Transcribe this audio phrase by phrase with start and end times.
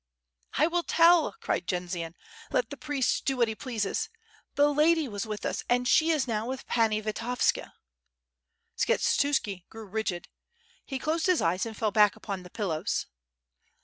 [0.55, 2.15] "I will tell," cried Jendzian,
[2.49, 4.09] "let the priest do what he pleases.
[4.55, 7.73] The lady was with us and she is now with Pani Vitovska."
[8.75, 10.27] Skshetuski grew rigid,
[10.87, 13.05] he closed his eyes and fell back upon the pillows.